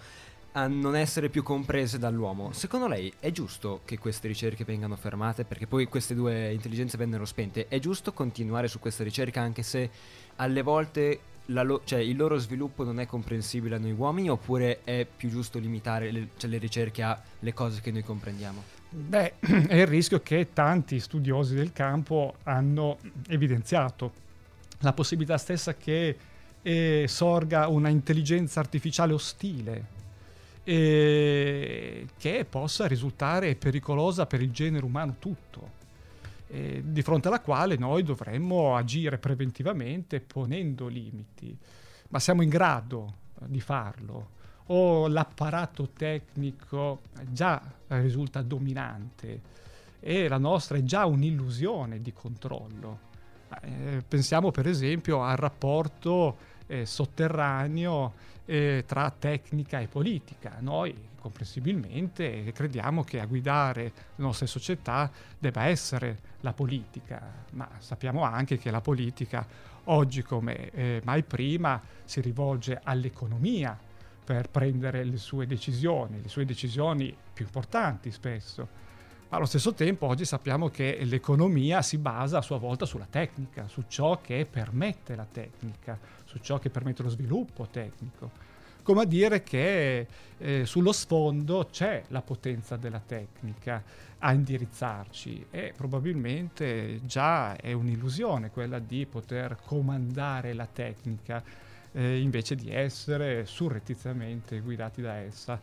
a 0.58 0.68
non 0.68 0.96
essere 0.96 1.30
più 1.30 1.44
comprese 1.44 1.98
dall'uomo. 1.98 2.54
Secondo 2.54 2.88
lei 2.88 3.12
è 3.20 3.32
giusto 3.32 3.82
che 3.84 3.98
queste 3.98 4.28
ricerche 4.28 4.64
vengano 4.64 4.96
fermate? 4.96 5.44
Perché 5.44 5.68
poi 5.68 5.86
queste 5.86 6.16
due 6.16 6.54
intelligenze 6.54 6.98
vennero 6.98 7.26
spente. 7.26 7.68
È 7.68 7.78
giusto 7.80 8.14
continuare 8.14 8.70
su 8.70 8.80
questa 8.80 9.04
ricerca 9.04 9.42
anche 9.42 9.64
se 9.64 9.90
alle 10.38 10.62
volte 10.62 11.20
lo- 11.48 11.82
cioè, 11.84 12.00
il 12.00 12.16
loro 12.16 12.38
sviluppo 12.38 12.84
non 12.84 13.00
è 13.00 13.06
comprensibile 13.06 13.76
a 13.76 13.80
noi 13.80 13.92
uomini 13.92 14.30
oppure 14.30 14.84
è 14.84 15.06
più 15.06 15.30
giusto 15.30 15.60
limitare 15.60 16.12
le, 16.12 16.30
cioè, 16.38 16.50
le 16.50 16.58
ricerche 16.58 17.04
alle 17.04 17.54
cose 17.54 17.82
che 17.82 17.92
noi 17.92 18.04
comprendiamo? 18.04 18.64
Beh, 18.90 19.34
è 19.68 19.76
il 19.76 19.88
rischio 19.88 20.22
che 20.22 20.50
tanti 20.54 21.00
studiosi 21.00 21.56
del 21.56 21.72
campo 21.74 22.36
hanno 22.44 22.98
evidenziato 23.28 24.24
la 24.80 24.94
possibilità 24.94 25.38
stessa 25.38 25.76
che 25.76 26.18
eh, 26.62 27.06
sorga 27.08 27.68
una 27.68 27.90
intelligenza 27.90 28.60
artificiale 28.60 29.14
ostile 29.14 29.94
eh, 30.64 32.08
che 32.18 32.46
possa 32.50 32.88
risultare 32.88 33.56
pericolosa 33.56 34.26
per 34.26 34.42
il 34.42 34.52
genere 34.52 34.84
umano 34.84 35.16
tutto 35.20 35.84
eh, 36.56 36.82
di 36.86 37.02
fronte 37.02 37.28
alla 37.28 37.42
quale 37.42 37.76
noi 37.76 38.02
dovremmo 38.02 38.78
agire 38.78 39.18
preventivamente 39.18 40.22
ponendo 40.22 40.88
limiti. 40.88 41.58
Ma 42.10 42.20
siamo 42.20 42.44
in 42.44 42.50
grado 42.50 43.16
di 43.46 43.60
farlo? 43.60 44.30
O 44.68 45.08
l'apparato 45.08 45.90
tecnico 45.90 47.02
già 47.30 47.62
risulta 47.88 48.42
dominante 48.42 49.42
e 50.00 50.30
la 50.30 50.38
nostra 50.38 50.78
è 50.78 50.84
già 50.84 51.06
un'illusione 51.06 52.02
di 52.02 52.14
controllo? 52.14 53.00
Eh, 53.62 54.02
pensiamo 54.08 54.52
per 54.52 54.68
esempio 54.68 55.24
al 55.24 55.36
rapporto 55.36 56.38
eh, 56.68 56.86
sotterraneo 56.86 58.14
eh, 58.46 58.84
tra 58.86 59.12
tecnica 59.18 59.80
e 59.80 59.88
politica. 59.88 60.58
Noi 60.60 61.14
comprensibilmente 61.20 62.52
crediamo 62.54 63.04
che 63.04 63.20
a 63.20 63.26
guidare 63.26 63.84
le 63.84 63.92
nostre 64.18 64.46
società 64.46 65.10
debba 65.40 65.66
essere 65.66 66.20
la 66.42 66.54
politica, 66.54 67.22
ma 67.54 67.68
sappiamo 67.80 68.24
anche 68.24 68.58
che 68.58 68.70
la 68.70 68.82
politica 68.82 69.74
oggi 69.86 70.22
come 70.22 70.70
eh, 70.72 71.02
mai 71.04 71.24
prima 71.24 71.82
si 72.04 72.22
rivolge 72.22 72.80
all'economia 72.84 73.78
per 74.24 74.50
prendere 74.50 75.04
le 75.04 75.18
sue 75.18 75.46
decisioni, 75.46 76.22
le 76.22 76.30
sue 76.30 76.46
decisioni 76.46 77.16
più 77.34 77.46
importanti 77.46 78.12
spesso. 78.12 78.84
Allo 79.30 79.46
stesso 79.46 79.74
tempo 79.74 80.06
oggi 80.06 80.24
sappiamo 80.24 80.70
che 80.70 81.00
l'economia 81.02 81.82
si 81.82 81.98
basa 81.98 82.38
a 82.38 82.42
sua 82.42 82.58
volta 82.58 82.86
sulla 82.86 83.08
tecnica, 83.10 83.68
su 83.68 83.86
ciò 83.88 84.22
che 84.22 84.46
permette 84.50 85.16
la 85.16 85.26
tecnica, 85.30 85.98
su 86.26 86.38
ciò 86.38 86.60
che 86.60 86.70
permette 86.70 87.02
lo 87.02 87.10
sviluppo 87.10 87.68
tecnico. 87.70 88.30
Come 88.84 89.02
a 89.02 89.06
dire 89.06 89.42
che 89.42 90.08
eh, 90.38 90.66
sullo 90.68 90.92
sfondo 90.92 91.68
c'è 91.72 92.04
la 92.10 92.22
potenza 92.22 92.78
della 92.78 93.02
tecnica 93.04 93.84
a 94.20 94.32
indirizzarci 94.32 95.48
e 95.50 95.74
probabilmente 95.76 97.02
già 97.04 97.56
è 97.56 97.74
un'illusione 97.74 98.52
quella 98.52 98.78
di 98.78 99.08
poter 99.08 99.58
comandare 99.66 100.54
la 100.54 100.68
tecnica 100.68 101.44
eh, 101.94 102.20
invece 102.20 102.54
di 102.54 102.70
essere 102.70 103.48
surrettiziamente 103.48 104.60
guidati 104.60 105.02
da 105.02 105.16
essa. 105.16 105.60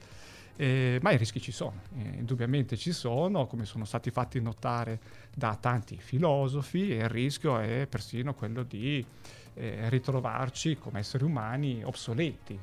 Eh, 0.57 0.99
ma 1.03 1.13
i 1.13 1.17
rischi 1.17 1.41
ci 1.41 1.51
sono, 1.51 1.81
eh, 1.97 2.19
indubbiamente 2.19 2.77
ci 2.77 2.93
sono, 2.93 3.47
come 3.47 3.65
sono 3.65 3.85
stati 3.85 4.11
fatti 4.11 4.41
notare 4.41 5.01
da 5.35 5.57
tanti 5.59 5.97
filosofi, 5.97 6.91
e 6.91 6.97
il 6.97 7.09
rischio 7.09 7.59
è 7.59 7.87
persino 7.89 8.35
quello 8.35 8.63
di 8.63 9.05
eh, 9.55 9.89
ritrovarci 9.89 10.77
come 10.77 11.01
esseri 11.01 11.25
umani 11.25 11.83
obsoleti 11.83 12.59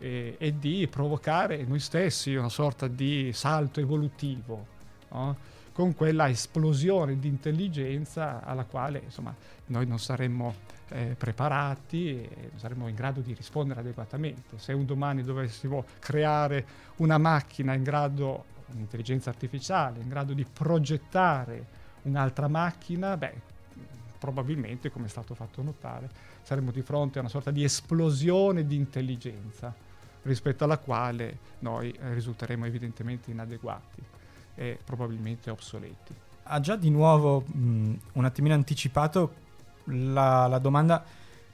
e 0.00 0.54
di 0.56 0.86
provocare 0.88 1.64
noi 1.64 1.80
stessi 1.80 2.32
una 2.36 2.48
sorta 2.48 2.86
di 2.86 3.32
salto 3.32 3.80
evolutivo 3.80 4.64
no? 5.10 5.36
con 5.72 5.94
quella 5.94 6.28
esplosione 6.28 7.18
di 7.18 7.26
intelligenza 7.26 8.44
alla 8.44 8.64
quale 8.64 9.00
insomma, 9.04 9.34
noi 9.66 9.86
non 9.86 9.98
saremmo 9.98 10.54
eh, 10.90 11.14
preparati 11.18 12.22
e 12.22 12.48
non 12.50 12.58
saremmo 12.58 12.88
in 12.88 12.94
grado 12.94 13.20
di 13.20 13.34
rispondere 13.34 13.80
adeguatamente. 13.80 14.58
Se 14.58 14.72
un 14.72 14.86
domani 14.86 15.22
dovessimo 15.22 15.84
creare 15.98 16.66
una 16.96 17.18
macchina 17.18 17.74
in 17.74 17.82
grado, 17.82 18.44
un'intelligenza 18.72 19.30
artificiale, 19.30 20.00
in 20.00 20.08
grado 20.08 20.32
di 20.32 20.44
progettare 20.44 21.76
un'altra 22.02 22.48
macchina, 22.48 23.16
beh, 23.16 23.34
probabilmente, 24.18 24.90
come 24.90 25.06
è 25.06 25.08
stato 25.08 25.34
fatto 25.34 25.62
notare, 25.62 26.08
saremmo 26.42 26.70
di 26.70 26.82
fronte 26.82 27.18
a 27.18 27.20
una 27.20 27.30
sorta 27.30 27.50
di 27.50 27.62
esplosione 27.64 28.66
di 28.66 28.76
intelligenza 28.76 29.74
rispetto 30.22 30.64
alla 30.64 30.78
quale 30.78 31.38
noi 31.60 31.90
eh, 31.90 32.14
risulteremo 32.14 32.66
evidentemente 32.66 33.30
inadeguati 33.30 34.02
e 34.54 34.78
probabilmente 34.84 35.50
obsoleti. 35.50 36.14
Ha 36.50 36.60
già 36.60 36.76
di 36.76 36.90
nuovo 36.90 37.40
mh, 37.40 37.94
un 38.14 38.24
attimino 38.24 38.54
anticipato 38.54 39.46
la, 39.88 40.46
la 40.46 40.58
domanda 40.58 41.04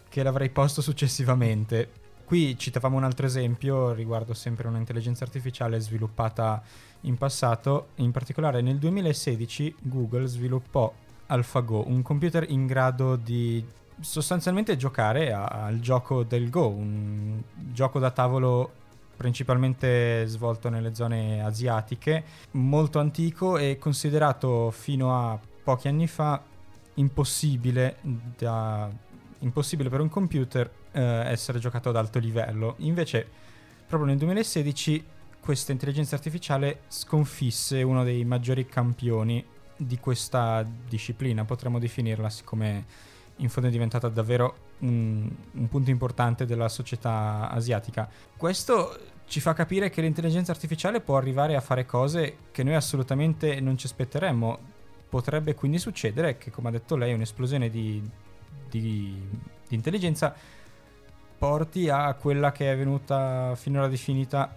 che 0.09 0.23
l'avrei 0.23 0.51
posto 0.51 0.81
successivamente. 0.81 1.91
Qui 2.25 2.57
citavamo 2.57 2.97
un 2.97 3.05
altro 3.05 3.27
esempio 3.27 3.93
riguardo 3.93 4.33
sempre 4.33 4.69
un'intelligenza 4.69 5.25
artificiale 5.25 5.79
sviluppata 5.81 6.63
in 7.03 7.19
passato, 7.19 7.89
in 7.97 8.13
particolare 8.13 8.61
nel 8.61 8.79
2016 8.79 9.77
Google 9.81 10.27
sviluppò 10.27 10.93
AlphaGo, 11.27 11.89
un 11.89 12.03
computer 12.03 12.49
in 12.49 12.67
grado 12.67 13.17
di 13.17 13.65
sostanzialmente 14.01 14.77
giocare 14.77 15.33
al 15.33 15.81
gioco 15.81 16.23
del 16.23 16.49
Go, 16.51 16.69
un 16.69 17.43
gioco 17.55 17.99
da 17.99 18.11
tavolo 18.11 18.83
principalmente 19.17 20.25
svolto 20.27 20.69
nelle 20.69 20.95
zone 20.95 21.43
asiatiche, 21.43 22.25
molto 22.53 22.99
antico 22.99 23.59
e 23.59 23.79
considerato 23.79 24.71
fino 24.71 25.15
a 25.15 25.39
pochi 25.63 25.89
anni 25.89 26.07
fa 26.07 26.43
impossibile, 26.95 27.97
da, 28.03 28.91
impossibile 29.41 29.89
per 29.89 30.01
un 30.01 30.09
computer 30.09 30.71
eh, 30.93 31.01
essere 31.01 31.59
giocato 31.59 31.89
ad 31.89 31.97
alto 31.97 32.19
livello. 32.19 32.75
Invece, 32.79 33.27
proprio 33.87 34.09
nel 34.09 34.19
2016, 34.19 35.05
questa 35.41 35.73
intelligenza 35.73 36.15
artificiale 36.15 36.81
sconfisse 36.89 37.83
uno 37.83 38.05
dei 38.05 38.25
maggiori 38.25 38.67
campioni 38.67 39.45
di 39.77 39.99
questa 39.99 40.65
disciplina, 40.89 41.45
potremmo 41.45 41.79
definirla, 41.79 42.31
siccome 42.31 42.85
in 43.39 43.49
fondo 43.49 43.69
è 43.69 43.73
diventata 43.73 44.09
davvero 44.09 44.57
un, 44.79 45.29
un 45.53 45.69
punto 45.69 45.91
importante 45.91 46.47
della 46.47 46.69
società 46.69 47.51
asiatica. 47.51 48.09
Questo 48.37 48.97
ci 49.27 49.41
fa 49.41 49.53
capire 49.53 49.91
che 49.91 50.01
l'intelligenza 50.01 50.53
artificiale 50.53 51.01
può 51.01 51.17
arrivare 51.17 51.57
a 51.57 51.61
fare 51.61 51.85
cose 51.87 52.37
che 52.53 52.63
noi 52.63 52.75
assolutamente 52.75 53.59
non 53.61 53.77
ci 53.77 53.87
aspetteremmo 53.87 54.73
Potrebbe 55.15 55.55
quindi 55.55 55.79
succedere 55.79 56.39
che, 56.39 56.51
come 56.51 56.71
ha 56.71 56.73
detto 56.73 56.97
lei, 56.97 57.15
un'esplosione 57.15 57.71
di, 57.71 58.03
di, 58.69 59.17
di 59.69 59.75
intelligenza 59.77 60.35
porti 61.39 61.89
a 61.89 62.13
quella 62.15 62.51
che 62.51 62.73
è 62.73 62.77
venuta 62.77 63.55
finora 63.55 63.87
definita 63.87 64.53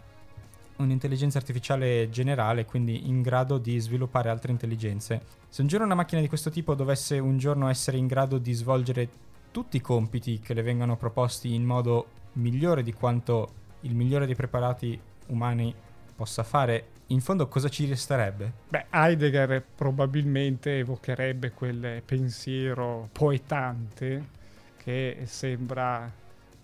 un'intelligenza 0.77 1.37
artificiale 1.37 2.09
generale, 2.09 2.65
quindi 2.65 3.07
in 3.07 3.21
grado 3.21 3.59
di 3.59 3.77
sviluppare 3.77 4.29
altre 4.29 4.51
intelligenze. 4.51 5.21
Se 5.47 5.61
un 5.61 5.67
giorno 5.67 5.85
una 5.85 5.93
macchina 5.93 6.21
di 6.21 6.27
questo 6.27 6.49
tipo 6.49 6.73
dovesse 6.73 7.19
un 7.19 7.37
giorno 7.37 7.69
essere 7.69 7.97
in 7.97 8.07
grado 8.07 8.39
di 8.39 8.53
svolgere 8.53 9.09
tutti 9.51 9.77
i 9.77 9.81
compiti 9.81 10.39
che 10.39 10.55
le 10.55 10.63
vengono 10.63 10.97
proposti 10.97 11.53
in 11.53 11.65
modo 11.65 12.07
migliore 12.33 12.81
di 12.81 12.93
quanto 12.93 13.49
il 13.81 13.93
migliore 13.93 14.25
dei 14.25 14.33
preparati 14.33 14.99
umani 15.27 15.71
possa 16.15 16.41
fare 16.41 16.95
in 17.07 17.21
fondo 17.21 17.47
cosa 17.47 17.69
ci 17.69 17.85
resterebbe? 17.85 18.51
Beh, 18.69 18.85
Heidegger 18.89 19.63
probabilmente 19.75 20.79
evocherebbe 20.79 21.51
quel 21.51 22.01
pensiero 22.05 23.09
poetante 23.11 24.35
che 24.77 25.19
sembra 25.25 26.11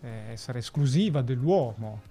eh, 0.01 0.09
essere 0.31 0.59
esclusiva 0.59 1.21
dell'uomo. 1.21 2.01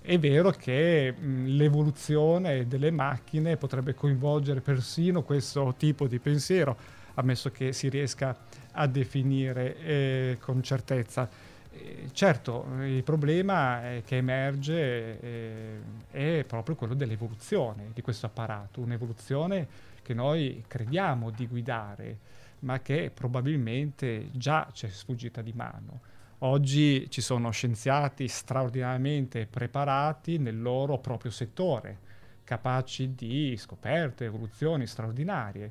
È 0.00 0.18
vero 0.18 0.50
che 0.50 1.12
mh, 1.12 1.46
l'evoluzione 1.56 2.66
delle 2.66 2.90
macchine 2.90 3.56
potrebbe 3.56 3.94
coinvolgere 3.94 4.60
persino 4.60 5.22
questo 5.22 5.74
tipo 5.76 6.06
di 6.06 6.18
pensiero, 6.18 6.76
ammesso 7.14 7.50
che 7.50 7.72
si 7.72 7.88
riesca 7.88 8.36
a 8.72 8.86
definire 8.86 9.76
eh, 9.78 10.38
con 10.40 10.62
certezza 10.62 11.28
certo, 12.12 12.66
il 12.80 13.02
problema 13.02 13.80
che 14.04 14.16
emerge 14.16 15.20
eh, 15.20 15.80
è 16.10 16.44
proprio 16.46 16.74
quello 16.74 16.94
dell'evoluzione 16.94 17.90
di 17.92 18.02
questo 18.02 18.26
apparato, 18.26 18.80
un'evoluzione 18.80 19.66
che 20.02 20.14
noi 20.14 20.64
crediamo 20.66 21.30
di 21.30 21.46
guidare, 21.46 22.18
ma 22.60 22.80
che 22.80 23.10
probabilmente 23.12 24.28
già 24.32 24.68
ci 24.72 24.86
è 24.86 24.88
sfuggita 24.88 25.42
di 25.42 25.52
mano. 25.54 26.00
Oggi 26.40 27.10
ci 27.10 27.20
sono 27.20 27.50
scienziati 27.50 28.28
straordinariamente 28.28 29.46
preparati 29.46 30.38
nel 30.38 30.60
loro 30.60 30.98
proprio 30.98 31.30
settore, 31.30 31.98
capaci 32.44 33.14
di 33.14 33.56
scoperte, 33.56 34.26
evoluzioni 34.26 34.86
straordinarie 34.86 35.70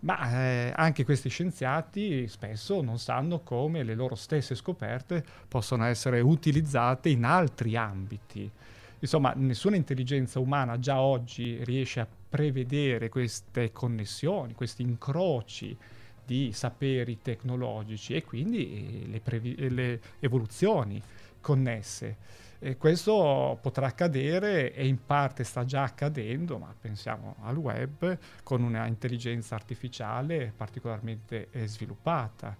ma 0.00 0.30
eh, 0.30 0.72
anche 0.74 1.04
questi 1.04 1.28
scienziati 1.28 2.28
spesso 2.28 2.82
non 2.82 2.98
sanno 2.98 3.40
come 3.40 3.82
le 3.82 3.94
loro 3.94 4.14
stesse 4.14 4.54
scoperte 4.54 5.24
possono 5.48 5.84
essere 5.84 6.20
utilizzate 6.20 7.08
in 7.08 7.24
altri 7.24 7.76
ambiti. 7.76 8.50
Insomma, 8.98 9.32
nessuna 9.36 9.76
intelligenza 9.76 10.40
umana 10.40 10.78
già 10.78 11.00
oggi 11.00 11.62
riesce 11.64 12.00
a 12.00 12.08
prevedere 12.28 13.08
queste 13.08 13.70
connessioni, 13.72 14.54
questi 14.54 14.82
incroci 14.82 15.76
di 16.24 16.52
saperi 16.52 17.18
tecnologici 17.20 18.14
e 18.14 18.24
quindi 18.24 19.02
eh, 19.04 19.06
le, 19.08 19.20
previ- 19.20 19.68
le 19.70 20.00
evoluzioni 20.20 21.00
connesse. 21.40 22.16
E 22.64 22.78
questo 22.78 23.58
potrà 23.60 23.88
accadere 23.88 24.72
e 24.72 24.86
in 24.86 25.04
parte 25.04 25.44
sta 25.44 25.66
già 25.66 25.82
accadendo, 25.82 26.56
ma 26.56 26.74
pensiamo 26.80 27.36
al 27.42 27.58
web 27.58 28.16
con 28.42 28.62
una 28.62 28.86
intelligenza 28.86 29.54
artificiale 29.54 30.50
particolarmente 30.56 31.48
eh, 31.50 31.66
sviluppata 31.66 32.56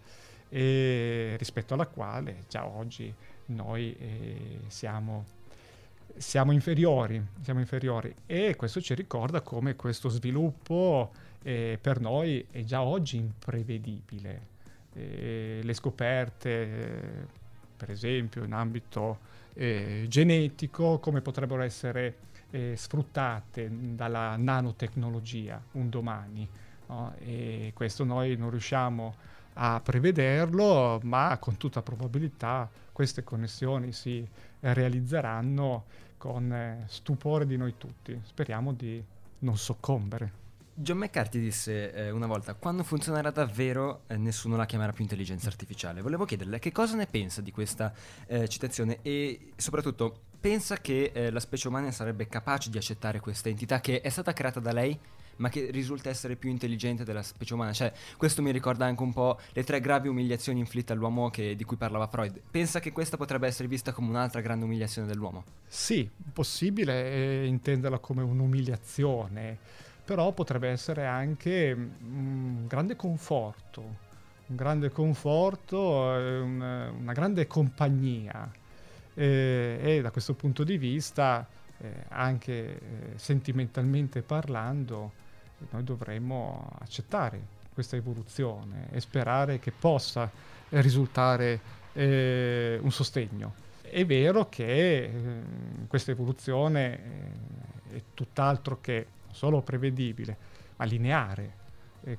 rispetto 0.51 1.73
alla 1.73 1.87
quale 1.87 2.45
già 2.51 2.67
oggi 2.67 3.13
noi 3.47 3.97
eh, 3.97 4.61
siamo, 4.67 5.25
siamo, 6.19 6.53
inferiori, 6.53 7.27
siamo, 7.41 7.61
inferiori, 7.61 8.15
e 8.27 8.57
questo 8.57 8.83
ci 8.83 8.93
ricorda 8.93 9.41
come 9.41 9.75
questo 9.75 10.11
sviluppo 10.11 11.13
eh, 11.43 11.79
per 11.81 12.01
noi 12.01 12.47
è 12.51 12.63
già 12.63 12.83
oggi 12.83 13.17
imprevedibile. 13.17 14.53
Eh, 14.93 15.61
le 15.63 15.73
scoperte, 15.73 17.43
per 17.85 17.93
esempio, 17.93 18.45
in 18.45 18.55
ambito 18.55 19.19
eh, 19.53 20.07
genetico, 20.09 20.99
come 21.01 21.21
potrebbero 21.21 21.61
essere 21.61 22.17
eh, 22.51 22.73
sfruttate 22.77 23.71
dalla 23.95 24.37
nanotecnologia 24.37 25.63
un 25.73 25.91
domani. 25.91 26.49
No? 26.87 27.13
E 27.19 27.73
questo 27.75 28.05
noi 28.05 28.37
non 28.37 28.49
riusciamo 28.49 29.15
a 29.55 29.83
prevederlo, 29.85 30.99
ma 31.03 31.37
con 31.39 31.59
tutta 31.59 31.83
probabilità 31.83 32.71
queste 32.91 33.23
connessioni 33.23 33.93
si 33.93 34.27
realizzeranno 34.61 35.85
con 36.17 36.51
eh, 36.51 36.85
stupore 36.87 37.47
di 37.47 37.59
noi 37.59 37.75
tutti. 37.77 38.19
Speriamo 38.25 38.73
di 38.73 39.05
non 39.41 39.59
soccombere. 39.59 40.44
John 40.77 40.99
McCarthy 40.99 41.39
disse 41.39 41.93
eh, 41.93 42.11
una 42.11 42.27
volta, 42.27 42.55
quando 42.55 42.83
funzionerà 42.83 43.31
davvero 43.31 44.03
eh, 44.09 44.17
nessuno 44.17 44.57
la 44.57 44.67
chiamerà 44.67 44.93
più 44.93 45.05
intelligenza 45.05 45.47
artificiale. 45.47 46.03
Volevo 46.03 46.25
chiederle 46.25 46.59
che 46.59 46.73
cosa 46.73 46.97
ne 46.97 47.07
pensa 47.07 47.41
di 47.41 47.53
questa 47.53 47.93
eh, 48.27 48.49
citazione 48.49 48.99
e 49.03 49.53
soprattutto 49.55 50.23
pensa 50.41 50.79
che 50.79 51.13
eh, 51.15 51.31
la 51.31 51.39
specie 51.39 51.69
umana 51.69 51.93
sarebbe 51.93 52.27
capace 52.27 52.71
di 52.71 52.77
accettare 52.77 53.21
questa 53.21 53.49
entità 53.49 53.81
che 53.81 54.01
è 54.01 54.09
stata 54.09 54.33
creata 54.33 54.59
da 54.59 54.73
lei 54.73 54.99
ma 55.37 55.49
che 55.49 55.71
risulta 55.71 56.11
essere 56.11 56.37
più 56.37 56.51
intelligente 56.51 57.05
della 57.05 57.23
specie 57.23 57.55
umana. 57.55 57.73
Cioè, 57.73 57.93
questo 58.17 58.43
mi 58.43 58.53
ricorda 58.53 58.87
anche 58.87 59.03
un 59.03 59.13
po' 59.13 59.39
le 59.53 59.65
tre 59.65 59.81
gravi 59.81 60.09
umiliazioni 60.09 60.59
inflitte 60.61 60.93
all'uomo 60.93 61.31
che, 61.31 61.57
di 61.57 61.65
cui 61.65 61.77
parlava 61.77 62.07
Freud. 62.07 62.41
Pensa 62.51 62.81
che 62.81 62.93
questa 62.93 63.17
potrebbe 63.17 63.47
essere 63.47 63.69
vista 63.69 63.93
come 63.93 64.09
un'altra 64.09 64.41
grande 64.41 64.65
umiliazione 64.65 65.09
dell'uomo? 65.09 65.45
Sì, 65.67 66.09
possibile 66.33 67.47
intenderla 67.47 67.99
come 67.99 68.23
un'umiliazione, 68.23 69.59
però 70.05 70.33
potrebbe 70.33 70.69
essere 70.69 71.07
anche 71.07 71.73
un 71.73 72.67
grande 72.67 72.95
conforto, 72.95 73.81
un 74.47 74.57
grande 74.57 74.91
conforto, 74.91 75.79
una, 75.79 76.91
una 76.91 77.13
grande 77.13 77.47
compagnia. 77.47 78.51
E, 79.15 79.79
e, 79.81 80.01
da 80.03 80.11
questo 80.11 80.35
punto 80.35 80.65
di 80.65 80.77
vista, 80.77 81.47
eh, 81.79 82.05
anche 82.09 82.53
eh, 82.53 82.79
sentimentalmente 83.17 84.23
parlando, 84.23 85.13
noi 85.71 85.85
dovremmo 85.85 86.69
accettare 86.81 87.53
questa 87.73 87.97
evoluzione 87.97 88.89
e 88.91 89.01
sperare 89.01 89.59
che 89.59 89.73
possa 89.73 90.31
risultare 90.71 91.61
eh, 91.95 92.79
un 92.83 92.91
sostegno. 92.91 93.55
È 93.81 94.05
vero 94.05 94.49
che 94.49 95.05
eh, 95.05 95.13
questa 95.87 96.11
evoluzione 96.11 96.99
eh, 97.91 97.97
è 97.97 98.03
tutt'altro 98.13 98.81
che 98.81 99.07
solo 99.35 99.61
prevedibile, 99.61 100.37
ma 100.77 100.85
lineare. 100.85 101.63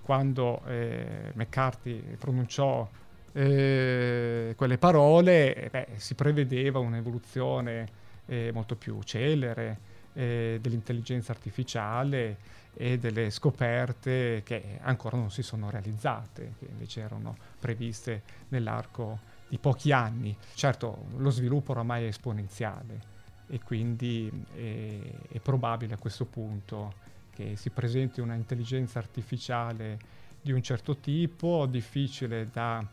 quando 0.02 0.64
eh, 0.66 1.32
McCarthy 1.36 2.00
pronunciò 2.18 2.88
eh, 3.34 4.54
quelle 4.56 4.78
parole, 4.78 5.68
beh, 5.72 5.88
si 5.98 6.16
prevedeva 6.16 6.80
un'evoluzione 6.80 7.88
eh, 8.26 8.52
molto 8.54 8.76
più 8.76 9.02
celere 9.04 9.94
dell'intelligenza 10.16 11.34
artificiale 11.34 12.38
e 12.74 12.98
delle 12.98 13.30
scoperte 13.30 14.44
che 14.46 14.80
ancora 14.82 15.18
non 15.18 15.30
si 15.30 15.42
sono 15.42 15.70
realizzate, 15.70 16.54
che 16.58 16.68
invece 16.70 17.02
erano 17.02 17.36
previste 17.60 18.22
nell'arco 18.48 19.20
di 19.50 19.58
pochi 19.58 19.92
anni. 19.92 20.34
Certo, 20.54 21.08
lo 21.18 21.30
sviluppo 21.32 21.72
oramai 21.72 22.06
è 22.06 22.08
esponenziale 22.08 23.15
e 23.48 23.60
quindi 23.64 24.32
è, 24.54 25.34
è 25.34 25.40
probabile 25.40 25.94
a 25.94 25.98
questo 25.98 26.26
punto 26.26 27.04
che 27.34 27.56
si 27.56 27.70
presenti 27.70 28.22
una 28.22 28.34
intelligenza 28.34 29.00
artificiale 29.00 30.00
di 30.42 30.52
un 30.52 30.62
certo 30.62 30.98
tipo, 30.98 31.66
difficile 31.66 32.50
da 32.52 32.86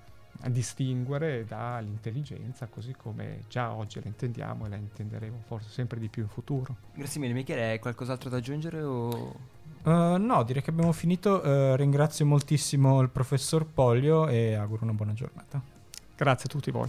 distinguere 0.49 1.45
dall'intelligenza 1.45 2.67
così 2.67 2.95
come 2.97 3.45
già 3.49 3.73
oggi 3.73 4.01
la 4.01 4.09
intendiamo 4.09 4.67
e 4.67 4.69
la 4.71 4.77
intenderemo 4.77 5.43
forse 5.47 5.69
sempre 5.69 6.01
di 6.01 6.09
più 6.09 6.23
in 6.23 6.29
futuro. 6.29 6.77
Grazie 6.95 7.21
mille 7.21 7.35
Michele, 7.35 7.71
hai 7.71 7.79
qualcos'altro 7.79 8.31
da 8.31 8.38
aggiungere 8.38 8.83
o... 8.83 9.51
Uh, 9.85 10.17
no, 10.17 10.43
direi 10.45 10.62
che 10.62 10.71
abbiamo 10.71 10.93
finito. 10.93 11.41
Uh, 11.45 11.75
ringrazio 11.75 12.25
moltissimo 12.25 13.01
il 13.01 13.09
professor 13.09 13.67
Poglio 13.67 14.29
e 14.29 14.55
auguro 14.55 14.85
una 14.85 14.93
buona 14.93 15.12
giornata. 15.12 15.61
Grazie 16.17 16.49
a 16.49 16.49
tutti 16.49 16.71
voi. 16.71 16.88